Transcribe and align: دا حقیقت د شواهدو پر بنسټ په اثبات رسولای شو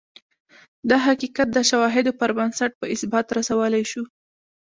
دا 0.89 0.97
حقیقت 1.07 1.47
د 1.53 1.57
شواهدو 1.69 2.11
پر 2.19 2.31
بنسټ 2.37 2.71
په 2.79 2.85
اثبات 2.95 3.27
رسولای 3.37 3.83
شو 3.91 4.03